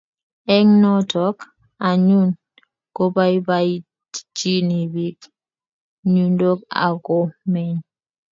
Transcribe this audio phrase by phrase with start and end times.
[0.55, 1.37] Eng" notok
[1.89, 2.29] anyun
[2.95, 5.19] kobaibaitchini piik
[6.13, 7.17] yundok ako
[7.51, 7.77] meny